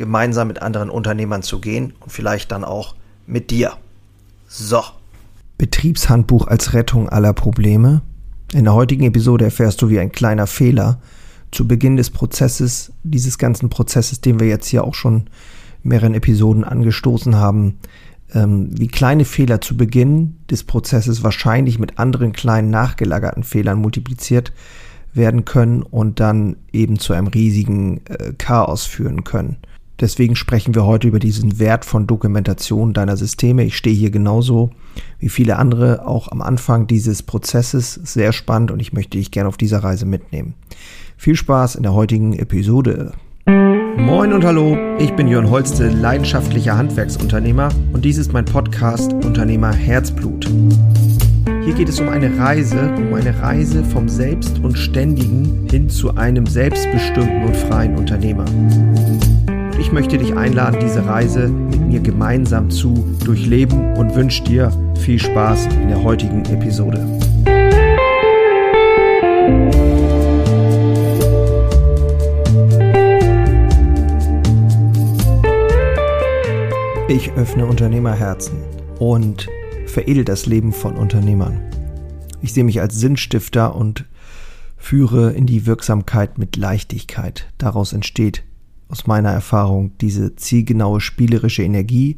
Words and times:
gemeinsam 0.00 0.48
mit 0.48 0.62
anderen 0.62 0.88
Unternehmern 0.88 1.42
zu 1.42 1.60
gehen 1.60 1.92
und 2.00 2.10
vielleicht 2.10 2.50
dann 2.50 2.64
auch 2.64 2.94
mit 3.26 3.50
dir. 3.50 3.74
So. 4.48 4.82
Betriebshandbuch 5.58 6.46
als 6.46 6.72
Rettung 6.72 7.10
aller 7.10 7.34
Probleme. 7.34 8.00
In 8.54 8.64
der 8.64 8.72
heutigen 8.72 9.04
Episode 9.04 9.44
erfährst 9.44 9.82
du, 9.82 9.90
wie 9.90 10.00
ein 10.00 10.10
kleiner 10.10 10.46
Fehler 10.46 11.00
zu 11.50 11.68
Beginn 11.68 11.96
des 11.96 12.08
Prozesses, 12.08 12.92
dieses 13.02 13.36
ganzen 13.36 13.68
Prozesses, 13.68 14.22
den 14.22 14.40
wir 14.40 14.48
jetzt 14.48 14.68
hier 14.68 14.84
auch 14.84 14.94
schon 14.94 15.28
mehreren 15.82 16.14
Episoden 16.14 16.64
angestoßen 16.64 17.36
haben, 17.36 17.78
ähm, 18.32 18.70
wie 18.72 18.88
kleine 18.88 19.26
Fehler 19.26 19.60
zu 19.60 19.76
Beginn 19.76 20.36
des 20.50 20.64
Prozesses 20.64 21.22
wahrscheinlich 21.22 21.78
mit 21.78 21.98
anderen 21.98 22.32
kleinen 22.32 22.70
nachgelagerten 22.70 23.44
Fehlern 23.44 23.78
multipliziert 23.78 24.52
werden 25.12 25.44
können 25.44 25.82
und 25.82 26.20
dann 26.20 26.56
eben 26.72 26.98
zu 26.98 27.12
einem 27.12 27.26
riesigen 27.26 28.00
äh, 28.06 28.32
Chaos 28.38 28.86
führen 28.86 29.24
können. 29.24 29.58
Deswegen 30.00 30.34
sprechen 30.34 30.74
wir 30.74 30.86
heute 30.86 31.08
über 31.08 31.18
diesen 31.18 31.58
Wert 31.58 31.84
von 31.84 32.06
Dokumentation 32.06 32.94
deiner 32.94 33.18
Systeme. 33.18 33.64
Ich 33.64 33.76
stehe 33.76 33.94
hier 33.94 34.10
genauso 34.10 34.70
wie 35.18 35.28
viele 35.28 35.56
andere 35.56 36.06
auch 36.06 36.28
am 36.28 36.40
Anfang 36.40 36.86
dieses 36.86 37.22
Prozesses. 37.22 38.00
Sehr 38.02 38.32
spannend 38.32 38.70
und 38.70 38.80
ich 38.80 38.94
möchte 38.94 39.18
dich 39.18 39.30
gerne 39.30 39.48
auf 39.48 39.58
dieser 39.58 39.84
Reise 39.84 40.06
mitnehmen. 40.06 40.54
Viel 41.18 41.36
Spaß 41.36 41.74
in 41.74 41.82
der 41.82 41.92
heutigen 41.92 42.32
Episode. 42.32 43.12
Moin 43.46 44.32
und 44.32 44.44
hallo, 44.44 44.78
ich 44.98 45.12
bin 45.12 45.28
Jörn 45.28 45.50
Holste, 45.50 45.88
leidenschaftlicher 45.88 46.78
Handwerksunternehmer 46.78 47.68
und 47.92 48.02
dies 48.04 48.16
ist 48.16 48.32
mein 48.32 48.46
Podcast 48.46 49.12
Unternehmer 49.12 49.72
Herzblut. 49.72 50.48
Hier 51.62 51.74
geht 51.74 51.90
es 51.90 52.00
um 52.00 52.08
eine 52.08 52.38
Reise, 52.38 52.94
um 52.96 53.12
eine 53.12 53.38
Reise 53.42 53.84
vom 53.84 54.08
Selbst 54.08 54.60
und 54.60 54.78
Ständigen 54.78 55.66
hin 55.70 55.90
zu 55.90 56.16
einem 56.16 56.46
selbstbestimmten 56.46 57.44
und 57.44 57.56
freien 57.56 57.98
Unternehmer 57.98 58.46
ich 59.80 59.92
möchte 59.92 60.18
dich 60.18 60.36
einladen, 60.36 60.78
diese 60.80 61.06
Reise 61.06 61.48
mit 61.48 61.80
mir 61.80 62.00
gemeinsam 62.00 62.70
zu 62.70 62.94
durchleben 63.24 63.94
und 63.96 64.14
wünsche 64.14 64.44
dir 64.44 64.70
viel 65.00 65.18
Spaß 65.18 65.66
in 65.82 65.88
der 65.88 66.02
heutigen 66.02 66.44
Episode. 66.44 66.98
Ich 77.08 77.32
öffne 77.32 77.66
Unternehmerherzen 77.66 78.58
und 78.98 79.48
veredel 79.86 80.24
das 80.24 80.46
Leben 80.46 80.72
von 80.72 80.96
Unternehmern. 80.96 81.58
Ich 82.42 82.52
sehe 82.52 82.64
mich 82.64 82.80
als 82.80 82.94
Sinnstifter 82.96 83.74
und 83.74 84.04
führe 84.76 85.32
in 85.32 85.46
die 85.46 85.66
Wirksamkeit 85.66 86.38
mit 86.38 86.56
Leichtigkeit. 86.56 87.48
Daraus 87.58 87.92
entsteht 87.92 88.44
aus 88.90 89.06
meiner 89.06 89.30
Erfahrung 89.30 89.92
diese 90.00 90.36
zielgenaue 90.36 91.00
spielerische 91.00 91.62
Energie, 91.62 92.16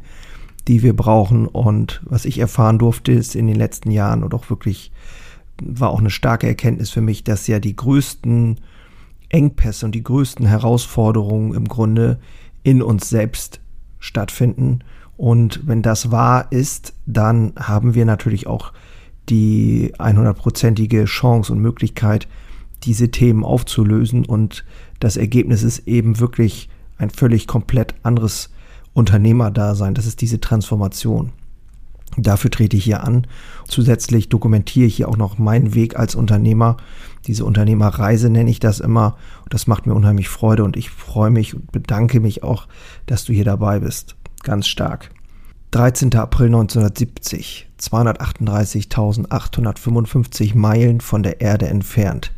die 0.67 0.83
wir 0.83 0.95
brauchen. 0.95 1.47
Und 1.47 2.01
was 2.05 2.25
ich 2.25 2.39
erfahren 2.39 2.79
durfte, 2.79 3.11
ist 3.11 3.35
in 3.35 3.47
den 3.47 3.55
letzten 3.55 3.91
Jahren 3.91 4.23
und 4.23 4.33
auch 4.33 4.49
wirklich 4.49 4.91
war 5.61 5.89
auch 5.89 5.99
eine 5.99 6.09
starke 6.09 6.47
Erkenntnis 6.47 6.89
für 6.89 7.01
mich, 7.01 7.23
dass 7.23 7.47
ja 7.47 7.59
die 7.59 7.75
größten 7.75 8.59
Engpässe 9.29 9.85
und 9.85 9.95
die 9.95 10.03
größten 10.03 10.45
Herausforderungen 10.45 11.53
im 11.53 11.67
Grunde 11.67 12.19
in 12.63 12.81
uns 12.81 13.09
selbst 13.09 13.59
stattfinden. 13.99 14.79
Und 15.15 15.61
wenn 15.67 15.81
das 15.81 16.11
wahr 16.11 16.47
ist, 16.51 16.93
dann 17.05 17.53
haben 17.57 17.93
wir 17.93 18.05
natürlich 18.05 18.47
auch 18.47 18.73
die 19.29 19.93
100-prozentige 19.97 21.05
Chance 21.05 21.53
und 21.53 21.59
Möglichkeit, 21.59 22.27
diese 22.83 23.11
Themen 23.11 23.45
aufzulösen 23.45 24.25
und 24.25 24.65
das 25.03 25.17
Ergebnis 25.17 25.63
ist 25.63 25.85
eben 25.85 26.21
wirklich 26.21 26.69
ein 26.97 27.09
völlig 27.09 27.45
komplett 27.45 27.93
anderes 28.03 28.51
Unternehmerdasein. 28.93 29.95
Das 29.95 30.05
ist 30.05 30.21
diese 30.21 30.39
Transformation. 30.39 31.33
Dafür 32.15 32.49
trete 32.49 32.77
ich 32.77 32.85
hier 32.85 33.03
an. 33.03 33.27
Zusätzlich 33.67 34.29
dokumentiere 34.29 34.85
ich 34.85 34.95
hier 34.95 35.09
auch 35.09 35.17
noch 35.17 35.37
meinen 35.37 35.73
Weg 35.73 35.99
als 35.99 36.15
Unternehmer. 36.15 36.77
Diese 37.27 37.43
Unternehmerreise 37.43 38.29
nenne 38.29 38.49
ich 38.49 38.61
das 38.61 38.79
immer. 38.79 39.17
Das 39.49 39.67
macht 39.67 39.87
mir 39.87 39.93
unheimlich 39.93 40.29
Freude 40.29 40.63
und 40.63 40.77
ich 40.77 40.89
freue 40.89 41.31
mich 41.31 41.53
und 41.53 41.69
bedanke 41.73 42.21
mich 42.21 42.43
auch, 42.43 42.69
dass 43.05 43.25
du 43.25 43.33
hier 43.33 43.43
dabei 43.43 43.79
bist. 43.79 44.15
Ganz 44.43 44.67
stark. 44.67 45.09
13. 45.71 46.15
April 46.15 46.45
1970, 46.45 47.67
238.855 47.77 50.55
Meilen 50.55 51.01
von 51.01 51.23
der 51.23 51.41
Erde 51.41 51.67
entfernt 51.67 52.31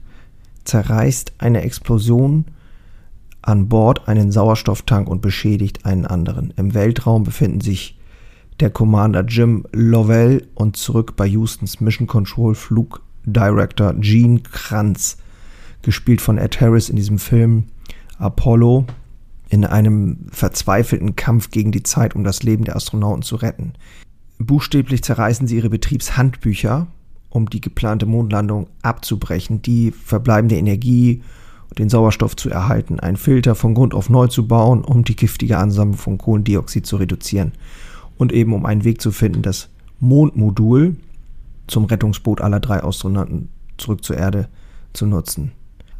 zerreißt 0.65 1.33
eine 1.37 1.61
Explosion 1.61 2.45
an 3.45 3.69
Bord 3.69 4.07
einen 4.07 4.31
Sauerstofftank 4.31 5.07
und 5.07 5.21
beschädigt 5.21 5.85
einen 5.85 6.05
anderen. 6.05 6.51
Im 6.57 6.73
Weltraum 6.73 7.23
befinden 7.23 7.61
sich 7.61 7.97
der 8.59 8.71
Commander 8.71 9.23
Jim 9.23 9.65
Lovell 9.71 10.47
und 10.55 10.77
zurück 10.77 11.15
bei 11.15 11.29
Houstons 11.29 11.79
Mission 11.79 12.07
Control 12.07 12.55
Flug 12.55 13.01
Director 13.25 13.93
Gene 13.93 14.39
Kranz, 14.39 15.17
gespielt 15.83 16.21
von 16.21 16.39
Ed 16.39 16.59
Harris 16.59 16.89
in 16.89 16.95
diesem 16.95 17.19
Film 17.19 17.65
Apollo, 18.17 18.85
in 19.49 19.63
einem 19.63 20.25
verzweifelten 20.31 21.15
Kampf 21.15 21.51
gegen 21.51 21.71
die 21.71 21.83
Zeit, 21.83 22.15
um 22.15 22.23
das 22.23 22.41
Leben 22.41 22.63
der 22.63 22.75
Astronauten 22.75 23.21
zu 23.21 23.35
retten. 23.35 23.73
Buchstäblich 24.39 25.03
zerreißen 25.03 25.47
sie 25.47 25.57
ihre 25.57 25.69
Betriebshandbücher 25.69 26.87
um 27.29 27.49
die 27.49 27.61
geplante 27.61 28.05
Mondlandung 28.05 28.67
abzubrechen, 28.81 29.61
die 29.61 29.91
verbleibende 29.91 30.55
Energie 30.55 31.21
den 31.77 31.89
Sauerstoff 31.89 32.35
zu 32.35 32.49
erhalten, 32.49 32.99
einen 32.99 33.17
Filter 33.17 33.55
von 33.55 33.73
Grund 33.73 33.93
auf 33.93 34.09
neu 34.09 34.27
zu 34.27 34.47
bauen, 34.47 34.83
um 34.83 35.03
die 35.03 35.15
giftige 35.15 35.57
Ansammlung 35.57 35.97
von 35.97 36.17
Kohlendioxid 36.17 36.85
zu 36.85 36.97
reduzieren 36.97 37.51
und 38.17 38.31
eben 38.31 38.53
um 38.53 38.65
einen 38.65 38.83
Weg 38.83 39.01
zu 39.01 39.11
finden, 39.11 39.41
das 39.41 39.69
Mondmodul 39.99 40.95
zum 41.67 41.85
Rettungsboot 41.85 42.41
aller 42.41 42.59
drei 42.59 42.83
Astronauten 42.83 43.49
zurück 43.77 44.03
zur 44.03 44.17
Erde 44.17 44.47
zu 44.93 45.05
nutzen. 45.05 45.51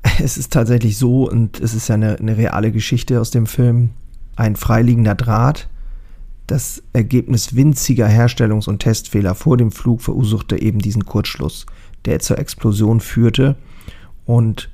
Es 0.19 0.37
ist 0.37 0.53
tatsächlich 0.53 0.97
so, 0.97 1.29
und 1.29 1.59
es 1.59 1.73
ist 1.73 1.87
ja 1.87 1.95
eine, 1.95 2.17
eine 2.17 2.37
reale 2.37 2.71
Geschichte 2.71 3.19
aus 3.19 3.31
dem 3.31 3.47
Film, 3.47 3.89
ein 4.35 4.55
freiliegender 4.55 5.15
Draht, 5.15 5.67
das 6.47 6.83
Ergebnis 6.93 7.55
winziger 7.55 8.07
Herstellungs- 8.07 8.69
und 8.69 8.79
Testfehler 8.79 9.33
vor 9.33 9.57
dem 9.57 9.71
Flug 9.71 10.01
verursachte 10.01 10.61
eben 10.61 10.79
diesen 10.79 11.05
Kurzschluss, 11.05 11.65
der 12.05 12.19
zur 12.19 12.37
Explosion 12.37 12.99
führte. 12.99 13.55
Und 14.25 14.69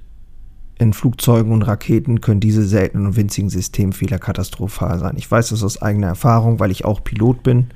in 0.81 0.93
Flugzeugen 0.93 1.51
und 1.51 1.61
Raketen 1.61 2.21
können 2.21 2.39
diese 2.39 2.65
seltenen 2.65 3.05
und 3.05 3.15
winzigen 3.15 3.51
Systemfehler 3.51 4.17
katastrophal 4.17 4.97
sein. 4.97 5.13
Ich 5.15 5.29
weiß 5.29 5.49
das 5.49 5.63
aus 5.63 5.79
eigener 5.79 6.07
Erfahrung, 6.07 6.59
weil 6.59 6.71
ich 6.71 6.85
auch 6.85 7.03
Pilot 7.03 7.43
bin. 7.43 7.67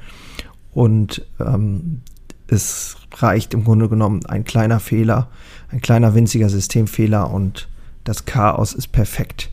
Und 0.74 1.24
ähm, 1.40 2.02
es 2.48 2.98
reicht 3.14 3.54
im 3.54 3.64
Grunde 3.64 3.90
genommen 3.90 4.26
ein 4.26 4.44
kleiner 4.44 4.80
Fehler, 4.80 5.30
ein 5.70 5.82
kleiner 5.82 6.16
winziger 6.16 6.50
Systemfehler 6.50 7.30
und 7.30 7.70
das 8.04 8.26
Chaos 8.26 8.74
ist 8.74 8.88
perfekt. 8.88 9.52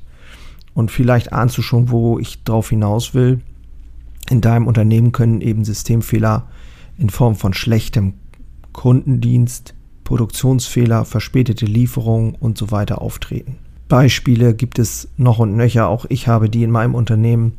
Und 0.73 0.91
vielleicht 0.91 1.35
ahnst 1.35 1.59
du 1.59 1.63
schon, 1.63 1.91
wo 1.91 2.19
ich 2.19 2.45
drauf 2.45 2.71
hinaus 2.71 3.13
will 3.13 3.43
in 4.31 4.41
deinem 4.41 4.67
Unternehmen 4.67 5.13
können 5.13 5.43
eben 5.43 5.67
Systemfehler 5.67 6.49
in 6.97 7.11
Form 7.11 7.37
von 7.37 7.53
schlechtem 7.53 8.15
Kundendienst, 8.73 9.75
Produktionsfehler, 10.13 11.07
verspätete 11.07 11.65
Lieferungen 11.65 12.35
und 12.35 12.59
so 12.59 12.71
weiter 12.71 13.01
auftreten. 13.01 13.57
Beispiele 13.89 14.53
gibt 14.53 14.79
es 14.79 15.09
noch 15.17 15.39
und 15.39 15.57
nöcher, 15.57 15.89
auch 15.89 16.05
ich 16.11 16.29
habe 16.29 16.51
die 16.51 16.65
in 16.65 16.71
meinem 16.71 16.95
Unternehmen 16.95 17.55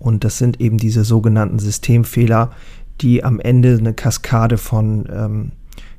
und 0.00 0.24
das 0.24 0.36
sind 0.36 0.60
eben 0.60 0.78
diese 0.78 1.04
sogenannten 1.04 1.60
Systemfehler, 1.60 2.50
die 3.00 3.22
am 3.22 3.38
Ende 3.38 3.76
eine 3.78 3.94
Kaskade 3.94 4.58
von, 4.58 5.08
ähm, 5.14 5.52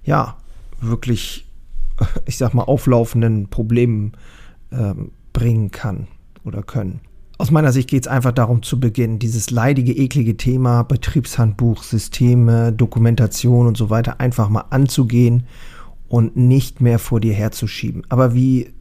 ja, 0.04 0.36
wirklich, 0.82 1.48
ich 2.26 2.38
sag 2.38 2.54
mal, 2.54 2.64
auflaufenden 2.64 3.48
Problemen 3.48 4.12
ähm, 4.74 5.12
bringen 5.32 5.72
kann 5.72 6.08
oder 6.44 6.64
können. 6.64 7.00
Aus 7.38 7.50
meiner 7.50 7.72
Sicht 7.72 7.90
geht 7.90 8.04
es 8.04 8.12
einfach 8.12 8.34
darum 8.34 8.62
zu 8.62 8.78
beginnen, 8.78 9.20
dieses 9.20 9.52
leidige, 9.52 9.94
eklige 9.94 10.36
Thema 10.36 10.84
Betriebshandbuch, 10.84 11.82
Systeme, 11.82 12.74
Dokumentation 12.74 13.68
und 13.68 13.78
so 13.78 13.90
weiter 13.90 14.20
einfach 14.20 14.50
mal 14.50 14.66
anzugehen 14.70 15.44
und 16.14 16.38
nicht 16.38 16.80
mehr 16.80 17.00
vor 17.00 17.20
dir 17.20 17.34
herzuschieben. 17.34 18.04
Aber 18.08 18.36
wie 18.36 18.72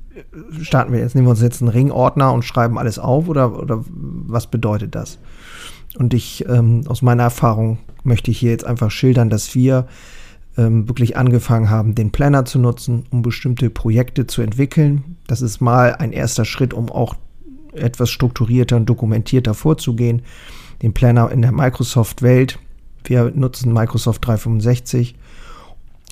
starten 0.60 0.92
wir 0.92 1.00
jetzt, 1.00 1.14
nehmen 1.14 1.26
wir 1.26 1.30
uns 1.30 1.40
jetzt 1.40 1.62
einen 1.62 1.70
Ringordner 1.70 2.30
und 2.30 2.44
schreiben 2.44 2.76
alles 2.76 2.98
auf 2.98 3.26
oder, 3.26 3.58
oder 3.58 3.82
was 3.88 4.48
bedeutet 4.48 4.94
das? 4.94 5.18
Und 5.96 6.12
ich, 6.12 6.46
ähm, 6.46 6.82
aus 6.88 7.00
meiner 7.00 7.22
Erfahrung 7.22 7.78
möchte 8.04 8.30
ich 8.30 8.38
hier 8.38 8.50
jetzt 8.50 8.66
einfach 8.66 8.90
schildern, 8.90 9.30
dass 9.30 9.54
wir 9.54 9.86
ähm, 10.58 10.86
wirklich 10.90 11.16
angefangen 11.16 11.70
haben, 11.70 11.94
den 11.94 12.12
Planner 12.12 12.44
zu 12.44 12.58
nutzen, 12.58 13.06
um 13.08 13.22
bestimmte 13.22 13.70
Projekte 13.70 14.26
zu 14.26 14.42
entwickeln. 14.42 15.16
Das 15.26 15.40
ist 15.40 15.62
mal 15.62 15.94
ein 15.94 16.12
erster 16.12 16.44
Schritt, 16.44 16.74
um 16.74 16.90
auch 16.90 17.14
etwas 17.72 18.10
strukturierter 18.10 18.76
und 18.76 18.84
dokumentierter 18.84 19.54
vorzugehen. 19.54 20.20
Den 20.82 20.92
Planner 20.92 21.30
in 21.30 21.40
der 21.40 21.52
Microsoft-Welt. 21.52 22.58
Wir 23.04 23.32
nutzen 23.34 23.72
Microsoft 23.72 24.26
365. 24.26 25.14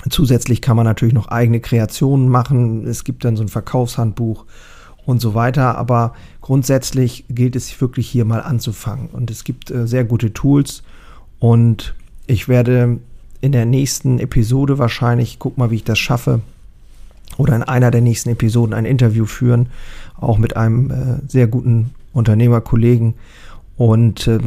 Zusätzlich 0.09 0.61
kann 0.61 0.75
man 0.75 0.85
natürlich 0.85 1.13
noch 1.13 1.27
eigene 1.27 1.59
Kreationen 1.59 2.27
machen. 2.27 2.87
Es 2.87 3.03
gibt 3.03 3.23
dann 3.23 3.35
so 3.35 3.43
ein 3.43 3.49
Verkaufshandbuch 3.49 4.45
und 5.05 5.21
so 5.21 5.33
weiter. 5.35 5.77
Aber 5.77 6.13
grundsätzlich 6.41 7.25
gilt 7.29 7.55
es 7.55 7.79
wirklich 7.79 8.09
hier 8.09 8.25
mal 8.25 8.41
anzufangen. 8.41 9.09
Und 9.11 9.29
es 9.29 9.43
gibt 9.43 9.69
äh, 9.69 9.87
sehr 9.87 10.03
gute 10.03 10.33
Tools. 10.33 10.83
Und 11.39 11.93
ich 12.27 12.47
werde 12.47 12.99
in 13.41 13.51
der 13.51 13.65
nächsten 13.65 14.19
Episode 14.19 14.77
wahrscheinlich, 14.77 15.39
guck 15.39 15.57
mal, 15.57 15.71
wie 15.71 15.75
ich 15.75 15.83
das 15.83 15.99
schaffe, 15.99 16.41
oder 17.37 17.55
in 17.55 17.63
einer 17.63 17.91
der 17.91 18.01
nächsten 18.01 18.29
Episoden 18.29 18.73
ein 18.73 18.85
Interview 18.85 19.25
führen, 19.25 19.67
auch 20.19 20.37
mit 20.37 20.57
einem 20.57 20.91
äh, 20.91 21.27
sehr 21.27 21.47
guten 21.47 21.91
Unternehmerkollegen. 22.13 23.15
Und 23.77 24.27
äh, 24.27 24.39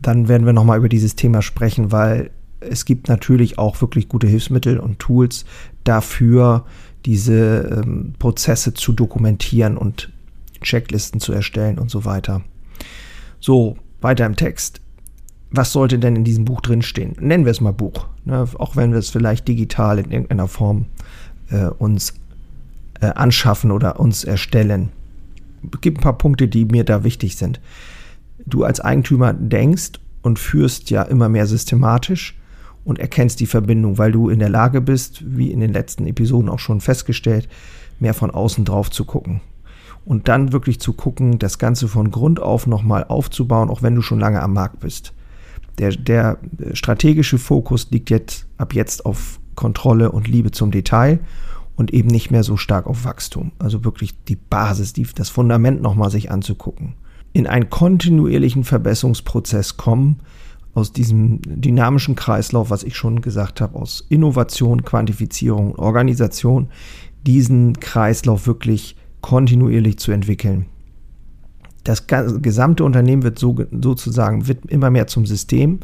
dann 0.00 0.28
werden 0.28 0.46
wir 0.46 0.52
nochmal 0.52 0.78
über 0.78 0.88
dieses 0.88 1.16
Thema 1.16 1.42
sprechen, 1.42 1.92
weil 1.92 2.30
es 2.60 2.84
gibt 2.84 3.08
natürlich 3.08 3.58
auch 3.58 3.80
wirklich 3.80 4.08
gute 4.08 4.26
Hilfsmittel 4.26 4.78
und 4.78 4.98
Tools 4.98 5.44
dafür, 5.84 6.64
diese 7.04 7.82
ähm, 7.84 8.14
Prozesse 8.18 8.74
zu 8.74 8.92
dokumentieren 8.92 9.76
und 9.76 10.12
Checklisten 10.62 11.20
zu 11.20 11.32
erstellen 11.32 11.78
und 11.78 11.90
so 11.90 12.04
weiter. 12.04 12.42
So, 13.40 13.76
weiter 14.00 14.26
im 14.26 14.36
Text. 14.36 14.80
Was 15.50 15.72
sollte 15.72 15.98
denn 15.98 16.16
in 16.16 16.24
diesem 16.24 16.44
Buch 16.44 16.60
drinstehen? 16.60 17.14
Nennen 17.20 17.44
wir 17.44 17.52
es 17.52 17.60
mal 17.60 17.72
Buch, 17.72 18.08
ne? 18.24 18.46
auch 18.58 18.74
wenn 18.74 18.90
wir 18.90 18.98
es 18.98 19.10
vielleicht 19.10 19.46
digital 19.46 19.98
in 19.98 20.10
irgendeiner 20.10 20.48
Form 20.48 20.86
äh, 21.50 21.66
uns 21.66 22.14
äh, 23.00 23.06
anschaffen 23.06 23.70
oder 23.70 24.00
uns 24.00 24.24
erstellen. 24.24 24.90
Es 25.72 25.80
gibt 25.80 25.98
ein 25.98 26.02
paar 26.02 26.18
Punkte, 26.18 26.48
die 26.48 26.64
mir 26.64 26.84
da 26.84 27.04
wichtig 27.04 27.36
sind. 27.36 27.60
Du 28.44 28.64
als 28.64 28.80
Eigentümer 28.80 29.32
denkst 29.32 29.92
und 30.22 30.38
führst 30.38 30.90
ja 30.90 31.02
immer 31.02 31.28
mehr 31.28 31.46
systematisch 31.46 32.36
und 32.86 33.00
erkennst 33.00 33.40
die 33.40 33.46
Verbindung, 33.46 33.98
weil 33.98 34.12
du 34.12 34.28
in 34.28 34.38
der 34.38 34.48
Lage 34.48 34.80
bist, 34.80 35.24
wie 35.26 35.50
in 35.50 35.58
den 35.58 35.72
letzten 35.72 36.06
Episoden 36.06 36.48
auch 36.48 36.60
schon 36.60 36.80
festgestellt, 36.80 37.48
mehr 37.98 38.14
von 38.14 38.30
außen 38.30 38.64
drauf 38.64 38.92
zu 38.92 39.04
gucken. 39.04 39.40
Und 40.04 40.28
dann 40.28 40.52
wirklich 40.52 40.78
zu 40.78 40.92
gucken, 40.92 41.40
das 41.40 41.58
Ganze 41.58 41.88
von 41.88 42.12
Grund 42.12 42.40
auf 42.40 42.68
nochmal 42.68 43.02
aufzubauen, 43.02 43.70
auch 43.70 43.82
wenn 43.82 43.96
du 43.96 44.02
schon 44.02 44.20
lange 44.20 44.40
am 44.40 44.52
Markt 44.52 44.78
bist. 44.78 45.12
Der, 45.78 45.90
der 45.90 46.38
strategische 46.74 47.38
Fokus 47.38 47.90
liegt 47.90 48.08
jetzt 48.08 48.46
ab 48.56 48.72
jetzt 48.72 49.04
auf 49.04 49.40
Kontrolle 49.56 50.12
und 50.12 50.28
Liebe 50.28 50.52
zum 50.52 50.70
Detail 50.70 51.18
und 51.74 51.92
eben 51.92 52.08
nicht 52.08 52.30
mehr 52.30 52.44
so 52.44 52.56
stark 52.56 52.86
auf 52.86 53.04
Wachstum. 53.04 53.50
Also 53.58 53.84
wirklich 53.84 54.14
die 54.26 54.36
Basis, 54.36 54.92
die, 54.92 55.08
das 55.12 55.28
Fundament 55.28 55.82
nochmal 55.82 56.12
sich 56.12 56.30
anzugucken. 56.30 56.94
In 57.32 57.48
einen 57.48 57.68
kontinuierlichen 57.68 58.62
Verbesserungsprozess 58.62 59.76
kommen, 59.76 60.20
aus 60.76 60.92
diesem 60.92 61.40
dynamischen 61.42 62.16
Kreislauf, 62.16 62.68
was 62.68 62.82
ich 62.82 62.96
schon 62.96 63.22
gesagt 63.22 63.62
habe, 63.62 63.78
aus 63.78 64.04
Innovation, 64.10 64.84
Quantifizierung, 64.84 65.74
Organisation, 65.76 66.68
diesen 67.26 67.80
Kreislauf 67.80 68.46
wirklich 68.46 68.94
kontinuierlich 69.22 69.98
zu 69.98 70.12
entwickeln. 70.12 70.66
Das 71.82 72.06
gesamte 72.06 72.84
Unternehmen 72.84 73.22
wird 73.22 73.38
so, 73.38 73.56
sozusagen 73.70 74.48
wird 74.48 74.66
immer 74.66 74.90
mehr 74.90 75.06
zum 75.06 75.24
System 75.24 75.80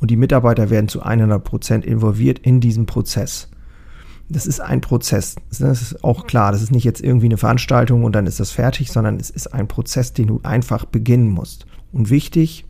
und 0.00 0.10
die 0.10 0.16
Mitarbeiter 0.16 0.70
werden 0.70 0.88
zu 0.88 1.02
100 1.02 1.44
Prozent 1.44 1.84
involviert 1.84 2.38
in 2.38 2.60
diesen 2.60 2.86
Prozess. 2.86 3.50
Das 4.30 4.46
ist 4.46 4.60
ein 4.60 4.80
Prozess. 4.80 5.36
Das 5.50 5.82
ist 5.82 6.02
auch 6.02 6.26
klar. 6.26 6.50
Das 6.50 6.62
ist 6.62 6.72
nicht 6.72 6.84
jetzt 6.84 7.02
irgendwie 7.02 7.26
eine 7.26 7.36
Veranstaltung 7.36 8.04
und 8.04 8.14
dann 8.14 8.26
ist 8.26 8.40
das 8.40 8.52
fertig, 8.52 8.90
sondern 8.90 9.16
es 9.16 9.28
ist 9.28 9.48
ein 9.48 9.68
Prozess, 9.68 10.14
den 10.14 10.28
du 10.28 10.40
einfach 10.44 10.86
beginnen 10.86 11.28
musst. 11.28 11.66
Und 11.92 12.08
wichtig, 12.08 12.64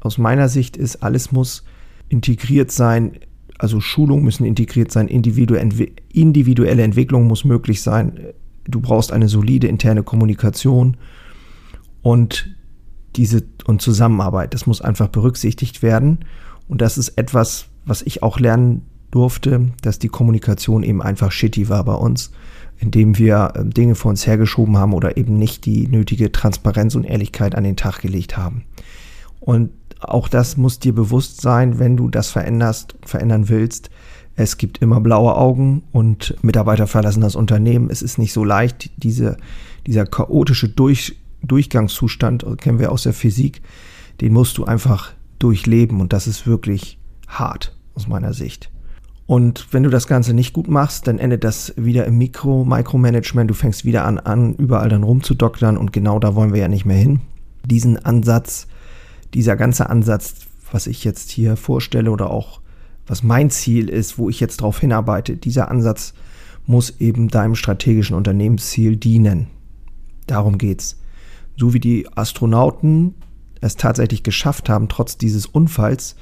aus 0.00 0.18
meiner 0.18 0.48
Sicht 0.48 0.76
ist, 0.76 1.02
alles 1.02 1.32
muss 1.32 1.64
integriert 2.08 2.70
sein, 2.70 3.12
also 3.58 3.80
Schulungen 3.80 4.24
müssen 4.24 4.44
integriert 4.44 4.92
sein, 4.92 5.08
individuelle 5.08 6.82
Entwicklung 6.82 7.26
muss 7.26 7.44
möglich 7.44 7.82
sein. 7.82 8.20
Du 8.66 8.80
brauchst 8.80 9.12
eine 9.12 9.28
solide 9.28 9.66
interne 9.66 10.02
Kommunikation 10.02 10.96
und 12.02 12.54
diese 13.16 13.42
und 13.66 13.82
Zusammenarbeit. 13.82 14.54
Das 14.54 14.66
muss 14.66 14.80
einfach 14.80 15.08
berücksichtigt 15.08 15.82
werden. 15.82 16.20
Und 16.68 16.80
das 16.80 16.98
ist 16.98 17.10
etwas, 17.18 17.66
was 17.84 18.02
ich 18.02 18.22
auch 18.22 18.38
lernen 18.38 18.82
durfte, 19.10 19.70
dass 19.82 19.98
die 19.98 20.08
Kommunikation 20.08 20.82
eben 20.82 21.02
einfach 21.02 21.32
shitty 21.32 21.68
war 21.68 21.84
bei 21.84 21.94
uns, 21.94 22.30
indem 22.78 23.18
wir 23.18 23.52
äh, 23.54 23.64
Dinge 23.64 23.94
vor 23.94 24.10
uns 24.10 24.26
hergeschoben 24.26 24.76
haben 24.76 24.92
oder 24.92 25.16
eben 25.16 25.38
nicht 25.38 25.64
die 25.64 25.88
nötige 25.88 26.30
Transparenz 26.30 26.94
und 26.94 27.04
Ehrlichkeit 27.04 27.54
an 27.54 27.64
den 27.64 27.76
Tag 27.76 28.00
gelegt 28.00 28.36
haben. 28.36 28.64
Und 29.40 29.70
auch 30.00 30.28
das 30.28 30.56
muss 30.56 30.78
dir 30.78 30.94
bewusst 30.94 31.40
sein, 31.40 31.78
wenn 31.78 31.96
du 31.96 32.08
das 32.08 32.30
veränderst, 32.30 32.96
verändern 33.04 33.48
willst. 33.48 33.90
Es 34.36 34.56
gibt 34.56 34.78
immer 34.78 35.00
blaue 35.00 35.34
Augen 35.36 35.82
und 35.90 36.36
Mitarbeiter 36.42 36.86
verlassen 36.86 37.20
das 37.20 37.34
Unternehmen. 37.34 37.90
Es 37.90 38.02
ist 38.02 38.18
nicht 38.18 38.32
so 38.32 38.44
leicht, 38.44 38.90
diese, 38.96 39.36
dieser 39.86 40.06
chaotische 40.06 40.68
Durch, 40.68 41.16
Durchgangszustand, 41.42 42.46
kennen 42.60 42.78
wir 42.78 42.92
aus 42.92 43.02
der 43.02 43.12
Physik, 43.12 43.62
den 44.20 44.32
musst 44.32 44.58
du 44.58 44.64
einfach 44.64 45.12
durchleben 45.38 46.00
und 46.00 46.12
das 46.12 46.26
ist 46.26 46.46
wirklich 46.46 46.98
hart 47.26 47.76
aus 47.94 48.06
meiner 48.06 48.32
Sicht. 48.32 48.70
Und 49.26 49.66
wenn 49.72 49.82
du 49.82 49.90
das 49.90 50.06
Ganze 50.06 50.32
nicht 50.32 50.54
gut 50.54 50.68
machst, 50.68 51.06
dann 51.06 51.18
endet 51.18 51.44
das 51.44 51.74
wieder 51.76 52.06
im 52.06 52.16
Mikro, 52.16 52.64
Micromanagement. 52.64 53.50
Du 53.50 53.54
fängst 53.54 53.84
wieder 53.84 54.06
an, 54.06 54.18
an, 54.18 54.54
überall 54.54 54.88
dann 54.88 55.02
rumzudoktern 55.02 55.76
und 55.76 55.92
genau 55.92 56.18
da 56.18 56.34
wollen 56.34 56.54
wir 56.54 56.62
ja 56.62 56.68
nicht 56.68 56.86
mehr 56.86 56.96
hin. 56.96 57.20
Diesen 57.66 58.02
Ansatz 58.02 58.68
dieser 59.34 59.56
ganze 59.56 59.90
Ansatz, 59.90 60.34
was 60.72 60.86
ich 60.86 61.04
jetzt 61.04 61.30
hier 61.30 61.56
vorstelle 61.56 62.10
oder 62.10 62.30
auch 62.30 62.60
was 63.06 63.22
mein 63.22 63.50
Ziel 63.50 63.88
ist, 63.88 64.18
wo 64.18 64.28
ich 64.28 64.38
jetzt 64.38 64.60
darauf 64.60 64.80
hinarbeite, 64.80 65.36
dieser 65.36 65.70
Ansatz 65.70 66.12
muss 66.66 67.00
eben 67.00 67.28
deinem 67.28 67.54
strategischen 67.54 68.14
Unternehmensziel 68.14 68.96
dienen. 68.96 69.48
Darum 70.26 70.58
geht's. 70.58 71.00
So 71.56 71.72
wie 71.72 71.80
die 71.80 72.06
Astronauten 72.14 73.14
es 73.60 73.76
tatsächlich 73.76 74.22
geschafft 74.22 74.68
haben, 74.68 74.88
trotz 74.88 75.16
dieses 75.16 75.46
Unfalls, 75.46 76.16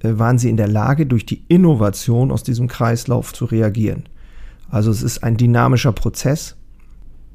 äh, 0.00 0.18
waren 0.18 0.38
sie 0.38 0.48
in 0.48 0.56
der 0.56 0.68
Lage, 0.68 1.06
durch 1.06 1.26
die 1.26 1.44
Innovation 1.48 2.30
aus 2.30 2.44
diesem 2.44 2.68
Kreislauf 2.68 3.32
zu 3.32 3.44
reagieren. 3.44 4.04
Also 4.70 4.90
es 4.90 5.02
ist 5.02 5.22
ein 5.22 5.36
dynamischer 5.36 5.92
Prozess. 5.92 6.56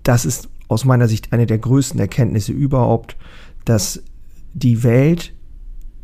Das 0.04 0.26
ist 0.26 0.50
aus 0.70 0.86
meiner 0.86 1.08
Sicht 1.08 1.34
eine 1.34 1.46
der 1.46 1.60
größten 1.60 2.00
Erkenntnisse 2.00 2.54
überhaupt, 2.54 3.16
dass 3.66 4.02
die 4.58 4.84
Welt 4.84 5.34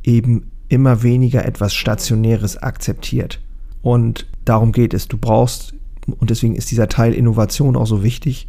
eben 0.04 0.52
immer 0.70 1.04
weniger 1.04 1.46
etwas 1.46 1.74
Stationäres 1.74 2.58
akzeptiert. 2.58 3.42
Und 3.82 4.28
darum 4.46 4.72
geht 4.72 4.94
es. 4.94 5.08
Du 5.08 5.18
brauchst, 5.18 5.74
und 6.08 6.30
deswegen 6.30 6.56
ist 6.56 6.72
dieser 6.72 6.88
Teil 6.88 7.14
Innovation 7.14 7.76
auch 7.76 7.88
so 7.88 8.04
wichtig, 8.04 8.48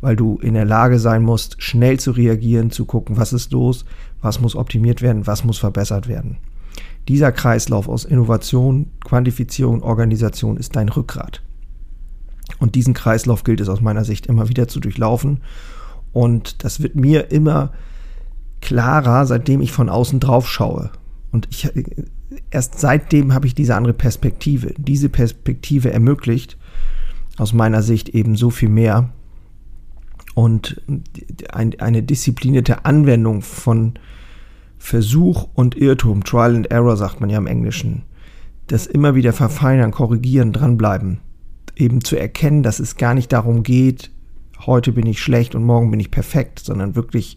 weil 0.00 0.14
du 0.14 0.38
in 0.38 0.54
der 0.54 0.64
Lage 0.64 0.98
sein 0.98 1.22
musst, 1.22 1.62
schnell 1.62 1.98
zu 1.98 2.10
reagieren, 2.12 2.70
zu 2.70 2.84
gucken, 2.84 3.16
was 3.16 3.32
ist 3.32 3.52
los, 3.52 3.84
was 4.20 4.40
muss 4.40 4.54
optimiert 4.54 5.00
werden, 5.00 5.26
was 5.26 5.44
muss 5.44 5.58
verbessert 5.58 6.06
werden. 6.06 6.36
Dieser 7.08 7.32
Kreislauf 7.32 7.88
aus 7.88 8.04
Innovation, 8.04 8.90
Quantifizierung, 9.04 9.82
Organisation 9.82 10.56
ist 10.56 10.76
dein 10.76 10.88
Rückgrat. 10.88 11.40
Und 12.58 12.74
diesen 12.74 12.94
Kreislauf 12.94 13.42
gilt 13.42 13.60
es 13.60 13.68
aus 13.68 13.80
meiner 13.80 14.04
Sicht 14.04 14.26
immer 14.26 14.48
wieder 14.48 14.68
zu 14.68 14.80
durchlaufen. 14.80 15.40
Und 16.12 16.62
das 16.64 16.82
wird 16.82 16.94
mir 16.96 17.30
immer 17.30 17.72
klarer, 18.66 19.26
seitdem 19.26 19.60
ich 19.60 19.70
von 19.70 19.88
außen 19.88 20.18
drauf 20.18 20.48
schaue. 20.48 20.90
Und 21.30 21.46
ich, 21.50 21.70
erst 22.50 22.80
seitdem 22.80 23.32
habe 23.32 23.46
ich 23.46 23.54
diese 23.54 23.76
andere 23.76 23.94
Perspektive. 23.94 24.74
Diese 24.76 25.08
Perspektive 25.08 25.92
ermöglicht 25.92 26.58
aus 27.38 27.52
meiner 27.52 27.82
Sicht 27.82 28.08
eben 28.08 28.34
so 28.34 28.50
viel 28.50 28.68
mehr. 28.68 29.10
Und 30.34 30.82
ein, 31.52 31.78
eine 31.78 32.02
disziplinierte 32.02 32.84
Anwendung 32.84 33.40
von 33.40 33.94
Versuch 34.78 35.48
und 35.54 35.76
Irrtum, 35.76 36.24
Trial 36.24 36.56
and 36.56 36.70
Error 36.70 36.96
sagt 36.96 37.20
man 37.20 37.30
ja 37.30 37.38
im 37.38 37.46
Englischen, 37.46 38.02
das 38.66 38.86
immer 38.86 39.14
wieder 39.14 39.32
verfeinern, 39.32 39.92
korrigieren, 39.92 40.52
dranbleiben, 40.52 41.20
eben 41.76 42.02
zu 42.02 42.16
erkennen, 42.16 42.64
dass 42.64 42.80
es 42.80 42.96
gar 42.96 43.14
nicht 43.14 43.32
darum 43.32 43.62
geht, 43.62 44.10
heute 44.66 44.90
bin 44.90 45.06
ich 45.06 45.22
schlecht 45.22 45.54
und 45.54 45.64
morgen 45.64 45.92
bin 45.92 46.00
ich 46.00 46.10
perfekt, 46.10 46.58
sondern 46.58 46.96
wirklich 46.96 47.36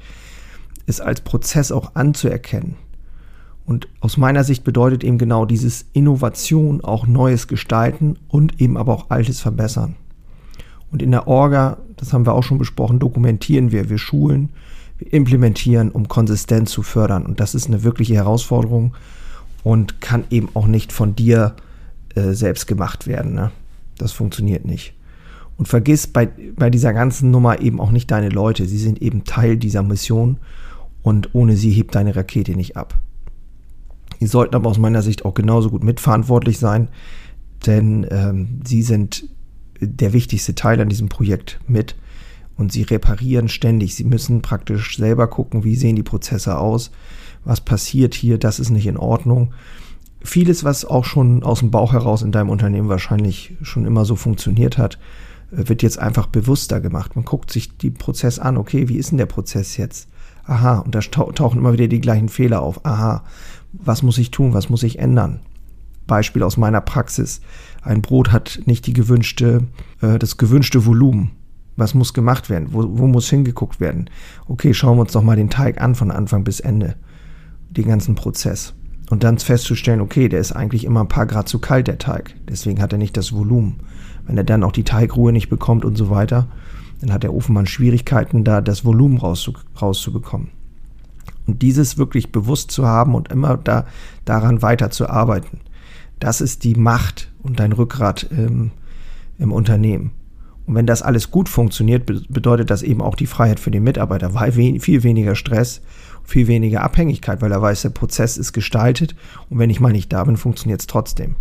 es 0.89 1.01
als 1.01 1.21
Prozess 1.21 1.71
auch 1.71 1.95
anzuerkennen. 1.95 2.75
Und 3.65 3.87
aus 3.99 4.17
meiner 4.17 4.43
Sicht 4.43 4.63
bedeutet 4.63 5.03
eben 5.03 5.19
genau 5.19 5.45
dieses 5.45 5.85
Innovation 5.93 6.83
auch 6.83 7.05
Neues 7.05 7.47
gestalten 7.47 8.17
und 8.27 8.59
eben 8.59 8.77
aber 8.77 8.93
auch 8.93 9.09
Altes 9.11 9.41
verbessern. 9.41 9.95
Und 10.91 11.03
in 11.03 11.11
der 11.11 11.27
Orga, 11.27 11.77
das 11.95 12.11
haben 12.11 12.25
wir 12.25 12.33
auch 12.33 12.41
schon 12.41 12.57
besprochen, 12.57 12.97
dokumentieren 12.97 13.71
wir, 13.71 13.89
wir 13.89 13.99
schulen, 13.99 14.49
wir 14.97 15.13
implementieren, 15.13 15.91
um 15.91 16.07
Konsistenz 16.07 16.71
zu 16.71 16.81
fördern. 16.81 17.27
Und 17.27 17.39
das 17.39 17.53
ist 17.53 17.67
eine 17.67 17.83
wirkliche 17.83 18.15
Herausforderung 18.15 18.95
und 19.63 20.01
kann 20.01 20.23
eben 20.31 20.49
auch 20.55 20.65
nicht 20.65 20.91
von 20.91 21.15
dir 21.15 21.55
äh, 22.15 22.31
selbst 22.33 22.65
gemacht 22.65 23.05
werden. 23.05 23.35
Ne? 23.35 23.51
Das 23.99 24.11
funktioniert 24.11 24.65
nicht. 24.65 24.93
Und 25.57 25.67
vergiss 25.67 26.07
bei, 26.07 26.27
bei 26.55 26.71
dieser 26.71 26.93
ganzen 26.93 27.29
Nummer 27.29 27.61
eben 27.61 27.79
auch 27.79 27.91
nicht 27.91 28.09
deine 28.09 28.29
Leute. 28.29 28.65
Sie 28.65 28.77
sind 28.79 29.01
eben 29.01 29.25
Teil 29.25 29.57
dieser 29.57 29.83
Mission 29.83 30.37
und 31.01 31.33
ohne 31.33 31.55
sie 31.55 31.71
hebt 31.71 31.95
deine 31.95 32.15
Rakete 32.15 32.55
nicht 32.55 32.77
ab. 32.77 32.99
Die 34.19 34.27
sollten 34.27 34.55
aber 34.55 34.69
aus 34.69 34.77
meiner 34.77 35.01
Sicht 35.01 35.25
auch 35.25 35.33
genauso 35.33 35.69
gut 35.69 35.83
mitverantwortlich 35.83 36.59
sein, 36.59 36.89
denn 37.65 38.05
ähm, 38.11 38.61
sie 38.65 38.81
sind 38.81 39.29
der 39.79 40.13
wichtigste 40.13 40.55
Teil 40.55 40.81
an 40.81 40.89
diesem 40.89 41.09
Projekt 41.09 41.59
mit 41.67 41.95
und 42.57 42.71
sie 42.71 42.81
reparieren 42.81 43.47
ständig. 43.47 43.95
Sie 43.95 44.03
müssen 44.03 44.41
praktisch 44.41 44.97
selber 44.97 45.27
gucken, 45.27 45.63
wie 45.63 45.75
sehen 45.75 45.95
die 45.95 46.03
Prozesse 46.03 46.57
aus, 46.57 46.91
was 47.45 47.61
passiert 47.61 48.13
hier, 48.13 48.37
das 48.37 48.59
ist 48.59 48.69
nicht 48.69 48.87
in 48.87 48.97
Ordnung. 48.97 49.53
Vieles, 50.21 50.65
was 50.65 50.83
auch 50.83 51.05
schon 51.05 51.43
aus 51.43 51.59
dem 51.59 51.71
Bauch 51.71 51.93
heraus 51.93 52.21
in 52.21 52.33
deinem 52.33 52.49
Unternehmen 52.49 52.89
wahrscheinlich 52.89 53.53
schon 53.61 53.85
immer 53.85 54.03
so 54.03 54.17
funktioniert 54.17 54.77
hat, 54.77 54.99
äh, 55.51 55.69
wird 55.69 55.81
jetzt 55.81 55.99
einfach 55.99 56.27
bewusster 56.27 56.81
gemacht. 56.81 57.15
Man 57.15 57.23
guckt 57.23 57.51
sich 57.51 57.77
den 57.77 57.93
Prozess 57.93 58.37
an, 58.37 58.57
okay, 58.57 58.89
wie 58.89 58.97
ist 58.97 59.11
denn 59.11 59.17
der 59.17 59.25
Prozess 59.27 59.77
jetzt? 59.77 60.09
Aha, 60.49 60.79
und 60.79 60.95
da 60.95 60.99
tauchen 61.01 61.59
immer 61.59 61.73
wieder 61.73 61.87
die 61.87 62.01
gleichen 62.01 62.27
Fehler 62.27 62.63
auf. 62.63 62.83
Aha, 62.83 63.23
was 63.71 64.01
muss 64.01 64.17
ich 64.17 64.31
tun, 64.31 64.55
was 64.55 64.67
muss 64.67 64.81
ich 64.81 64.97
ändern? 64.97 65.41
Beispiel 66.07 66.41
aus 66.41 66.57
meiner 66.57 66.81
Praxis. 66.81 67.41
Ein 67.83 68.01
Brot 68.01 68.31
hat 68.31 68.61
nicht 68.65 68.87
die 68.87 68.93
gewünschte, 68.93 69.67
äh, 70.01 70.17
das 70.17 70.37
gewünschte 70.37 70.87
Volumen. 70.87 71.31
Was 71.77 71.93
muss 71.93 72.15
gemacht 72.15 72.49
werden? 72.49 72.69
Wo, 72.71 72.83
wo 72.97 73.05
muss 73.05 73.29
hingeguckt 73.29 73.79
werden? 73.79 74.09
Okay, 74.47 74.73
schauen 74.73 74.97
wir 74.97 75.01
uns 75.01 75.11
doch 75.11 75.21
mal 75.21 75.35
den 75.35 75.51
Teig 75.51 75.79
an 75.79 75.93
von 75.93 76.09
Anfang 76.09 76.43
bis 76.43 76.59
Ende. 76.59 76.95
Den 77.69 77.87
ganzen 77.87 78.15
Prozess. 78.15 78.73
Und 79.11 79.23
dann 79.23 79.37
festzustellen, 79.37 80.01
okay, 80.01 80.29
der 80.29 80.39
ist 80.39 80.51
eigentlich 80.51 80.83
immer 80.83 81.01
ein 81.01 81.07
paar 81.07 81.27
Grad 81.27 81.47
zu 81.47 81.59
kalt, 81.59 81.87
der 81.87 81.99
Teig. 81.99 82.33
Deswegen 82.49 82.81
hat 82.81 82.91
er 82.91 82.97
nicht 82.97 83.15
das 83.17 83.33
Volumen. 83.33 83.81
Wenn 84.25 84.35
er 84.35 84.43
dann 84.43 84.63
auch 84.63 84.71
die 84.71 84.83
Teigruhe 84.83 85.31
nicht 85.31 85.49
bekommt 85.49 85.85
und 85.85 85.95
so 85.95 86.09
weiter, 86.09 86.47
dann 86.99 87.13
hat 87.13 87.23
der 87.23 87.33
Ofenmann 87.33 87.65
Schwierigkeiten, 87.65 88.43
da 88.43 88.61
das 88.61 88.85
Volumen 88.85 89.17
rauszu, 89.17 89.53
rauszubekommen. 89.81 90.49
Und 91.47 91.61
dieses 91.61 91.97
wirklich 91.97 92.31
bewusst 92.31 92.71
zu 92.71 92.85
haben 92.85 93.15
und 93.15 93.31
immer 93.31 93.57
da, 93.57 93.85
daran 94.25 94.61
weiter 94.61 94.91
zu 94.91 95.09
arbeiten, 95.09 95.61
das 96.19 96.41
ist 96.41 96.63
die 96.63 96.75
Macht 96.75 97.31
und 97.41 97.59
dein 97.59 97.71
Rückgrat 97.71 98.23
im, 98.23 98.71
im 99.37 99.51
Unternehmen. 99.51 100.11
Und 100.67 100.75
wenn 100.75 100.85
das 100.85 101.01
alles 101.01 101.31
gut 101.31 101.49
funktioniert, 101.49 102.05
bedeutet 102.05 102.69
das 102.69 102.83
eben 102.83 103.01
auch 103.01 103.15
die 103.15 103.25
Freiheit 103.25 103.59
für 103.59 103.71
den 103.71 103.83
Mitarbeiter, 103.83 104.35
weil 104.35 104.51
viel 104.51 105.03
weniger 105.03 105.35
Stress, 105.35 105.81
viel 106.23 106.45
weniger 106.45 106.83
Abhängigkeit, 106.83 107.41
weil 107.41 107.51
er 107.51 107.61
weiß, 107.61 107.81
der 107.81 107.89
Prozess 107.89 108.37
ist 108.37 108.53
gestaltet 108.53 109.15
und 109.49 109.57
wenn 109.57 109.71
ich 109.71 109.79
mal 109.79 109.91
nicht 109.91 110.13
da 110.13 110.23
bin, 110.23 110.37
funktioniert 110.37 110.81
es 110.81 110.87
trotzdem. 110.87 111.35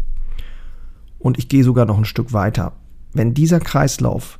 Und 1.19 1.37
ich 1.37 1.49
gehe 1.49 1.65
sogar 1.65 1.85
noch 1.85 1.99
ein 1.99 2.07
Stück 2.07 2.33
weiter. 2.33 2.73
Wenn 3.13 3.35
dieser 3.35 3.61
Kreislauf 3.61 4.39